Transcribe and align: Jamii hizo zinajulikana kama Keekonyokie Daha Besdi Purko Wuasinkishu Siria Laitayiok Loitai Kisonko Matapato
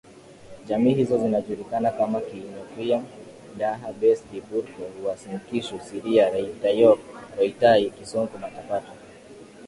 Jamii 0.67 0.93
hizo 0.93 1.17
zinajulikana 1.17 1.91
kama 1.91 2.21
Keekonyokie 2.21 3.01
Daha 3.57 3.93
Besdi 3.93 4.41
Purko 4.41 4.83
Wuasinkishu 5.03 5.79
Siria 5.79 6.29
Laitayiok 6.29 6.99
Loitai 7.37 7.89
Kisonko 7.89 8.37
Matapato 8.37 8.91